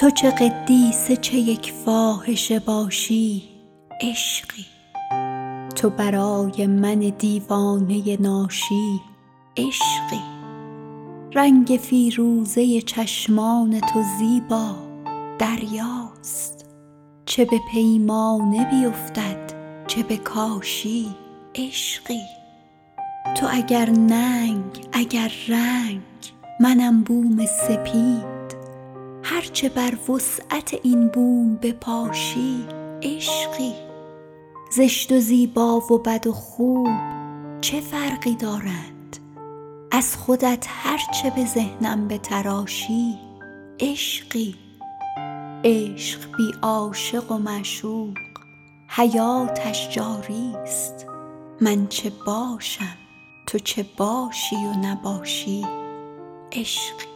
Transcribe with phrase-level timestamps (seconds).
[0.00, 3.42] تو چه قدیسه چه یک فاحشه باشی
[4.00, 4.66] عشقی.
[5.76, 9.00] تو برای من دیوانه ناشی
[9.56, 10.22] عشقی.
[11.34, 14.74] رنگ فیروزه چشمان تو زیبا
[15.38, 16.66] دریاست.
[17.26, 19.52] چه به پیمانه بیفتد
[19.86, 21.06] چه به کاشی
[21.54, 22.22] عشقی.
[23.36, 26.00] تو اگر ننگ اگر رنگ
[26.60, 28.39] منم بوم سپید.
[29.40, 32.64] هر چه بر وسعت این بوم بپاشی
[33.02, 33.72] عشقی.
[34.72, 36.88] زشت و زیبا و بد و خوب
[37.60, 39.16] چه فرقی دارند؟
[39.90, 43.18] از خودت هر چه به ذهنم بتراشی
[43.80, 44.54] عشقی.
[45.64, 48.18] عشق بی عاشق و معشوق
[48.88, 51.06] حیاتش جاریست.
[51.60, 52.96] من چه باشم؟
[53.46, 55.66] تو چه باشی و نباشی؟
[56.52, 57.09] عشقی.